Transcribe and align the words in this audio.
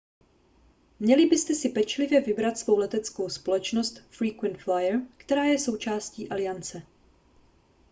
měli 0.99 1.25
byste 1.25 1.55
si 1.55 1.69
pečlivě 1.69 2.21
vybrat 2.21 2.57
svou 2.57 2.77
leteckou 2.77 3.29
společnost 3.29 3.99
frequent 4.09 4.57
flyer 4.57 5.01
která 5.17 5.43
je 5.43 5.59
součástí 5.59 6.29
aliance 6.29 6.81